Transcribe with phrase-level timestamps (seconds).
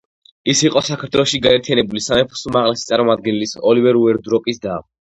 [0.53, 4.85] ის იყო საქართველოში გაერთიანებული სამეფოს უმაღლესი წარმომადგენლის, ოლივერ უორდროპის და.